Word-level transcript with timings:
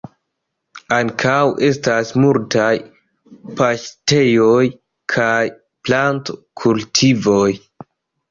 Ankaŭ 0.95 1.33
estas 1.67 2.13
multaj 2.21 2.71
paŝtejoj 3.59 4.63
kaj 5.17 5.37
planto-kultivoj. 5.89 7.49